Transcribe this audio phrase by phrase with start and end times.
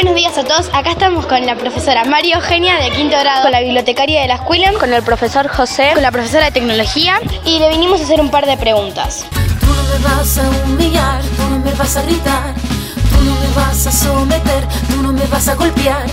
[0.00, 3.50] Buenos días a todos, acá estamos con la profesora María Eugenia de quinto grado, con
[3.50, 7.58] la bibliotecaria de la escuela, con el profesor José, con la profesora de tecnología y
[7.58, 9.26] le vinimos a hacer un par de preguntas.
[9.58, 12.54] Tú no me vas a humillar, tú no me vas a gritar,
[13.10, 16.06] tú no me vas a someter, tú no me vas a golpear,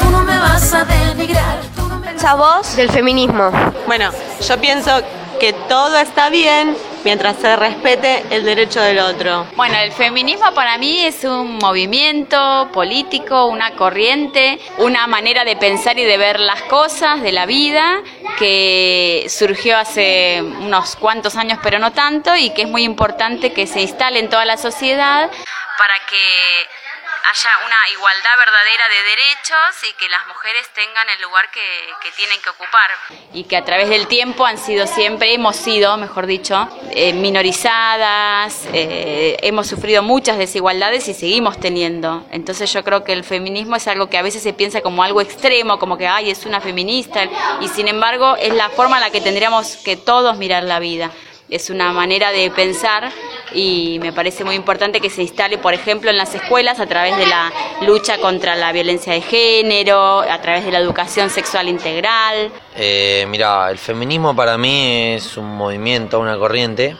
[0.00, 1.58] tú no me vas a denigrar.
[1.76, 3.50] Tú no me ¿Piensa vos del feminismo?
[3.86, 4.12] Bueno,
[4.48, 5.02] yo pienso
[5.38, 6.74] que todo está bien
[7.06, 9.46] mientras se respete el derecho del otro.
[9.54, 15.96] Bueno, el feminismo para mí es un movimiento político, una corriente, una manera de pensar
[16.00, 18.02] y de ver las cosas de la vida
[18.40, 23.68] que surgió hace unos cuantos años, pero no tanto, y que es muy importante que
[23.68, 25.30] se instale en toda la sociedad
[25.78, 26.85] para que
[27.28, 31.60] haya una igualdad verdadera de derechos y que las mujeres tengan el lugar que,
[32.02, 32.90] que, tienen que ocupar.
[33.32, 38.66] Y que a través del tiempo han sido siempre, hemos sido, mejor dicho, eh, minorizadas,
[38.72, 42.24] eh, hemos sufrido muchas desigualdades y seguimos teniendo.
[42.30, 45.20] Entonces yo creo que el feminismo es algo que a veces se piensa como algo
[45.20, 47.24] extremo, como que, ay, es una feminista,
[47.60, 51.10] y sin embargo es la forma en la que tendríamos que todos mirar la vida
[51.48, 53.12] es una manera de pensar
[53.52, 57.16] y me parece muy importante que se instale, por ejemplo, en las escuelas a través
[57.16, 57.52] de la
[57.82, 62.50] lucha contra la violencia de género, a través de la educación sexual integral.
[62.74, 66.96] Eh, mira, el feminismo para mí es un movimiento, una corriente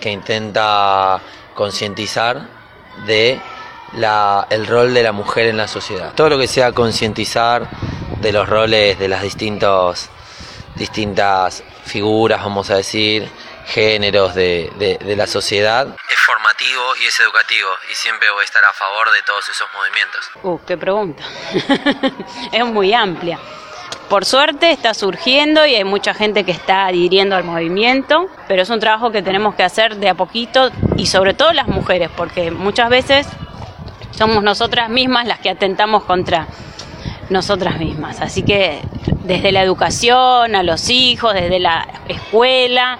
[0.00, 1.20] que intenta
[1.54, 2.48] concientizar
[3.06, 3.40] de
[3.96, 6.12] la, el rol de la mujer en la sociedad.
[6.14, 7.68] Todo lo que sea concientizar
[8.20, 10.08] de los roles de las distintos,
[10.74, 13.28] distintas figuras, vamos a decir,
[13.68, 15.86] géneros de, de, de, la sociedad.
[16.10, 19.68] Es formativo y es educativo y siempre voy a estar a favor de todos esos
[19.74, 20.30] movimientos.
[20.42, 21.22] Uh, qué pregunta.
[22.52, 23.38] es muy amplia.
[24.08, 28.70] Por suerte está surgiendo y hay mucha gente que está adhiriendo al movimiento, pero es
[28.70, 32.50] un trabajo que tenemos que hacer de a poquito y sobre todo las mujeres, porque
[32.50, 33.26] muchas veces
[34.12, 36.46] somos nosotras mismas las que atentamos contra
[37.28, 38.22] nosotras mismas.
[38.22, 38.80] Así que
[39.24, 42.98] desde la educación, a los hijos, desde la escuela,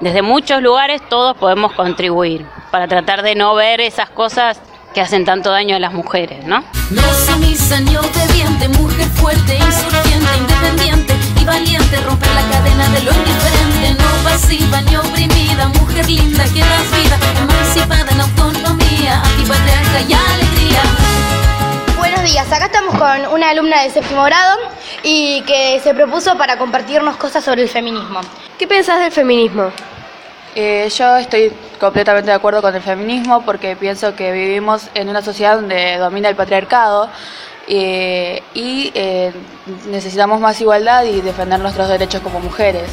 [0.00, 4.60] desde muchos lugares todos podemos contribuir para tratar de no ver esas cosas
[4.94, 6.64] que hacen tanto daño a las mujeres, ¿no?
[6.90, 13.12] No sumisa ni obediente, mujer fuerte, insurgente, independiente y valiente, romper la cadena de lo
[23.00, 24.58] con una alumna de séptimo grado
[25.02, 28.20] y que se propuso para compartirnos cosas sobre el feminismo.
[28.58, 29.70] ¿Qué pensás del feminismo?
[30.54, 31.50] Eh, yo estoy
[31.80, 36.28] completamente de acuerdo con el feminismo porque pienso que vivimos en una sociedad donde domina
[36.28, 37.08] el patriarcado
[37.68, 39.32] eh, y eh,
[39.88, 42.90] necesitamos más igualdad y defender nuestros derechos como mujeres.